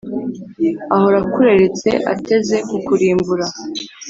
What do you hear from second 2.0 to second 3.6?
ateze kukurimbura